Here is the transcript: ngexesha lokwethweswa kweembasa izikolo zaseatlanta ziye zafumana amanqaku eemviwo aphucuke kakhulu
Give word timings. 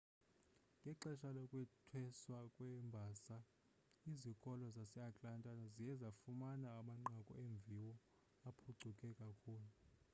ngexesha 0.81 1.29
lokwethweswa 1.35 2.37
kweembasa 2.55 3.37
izikolo 4.11 4.65
zaseatlanta 4.75 5.51
ziye 5.73 5.93
zafumana 6.01 6.67
amanqaku 6.79 7.31
eemviwo 7.43 7.93
aphucuke 8.47 9.07
kakhulu 9.19 9.67